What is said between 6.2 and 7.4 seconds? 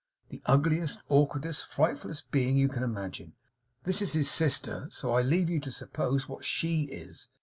what SHE is.